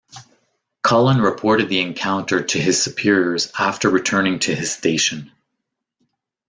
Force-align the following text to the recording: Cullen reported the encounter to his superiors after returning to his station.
Cullen 0.81 1.21
reported 1.21 1.69
the 1.69 1.79
encounter 1.79 2.41
to 2.41 2.59
his 2.59 2.81
superiors 2.81 3.51
after 3.59 3.87
returning 3.87 4.39
to 4.39 4.55
his 4.55 4.71
station. 4.71 5.31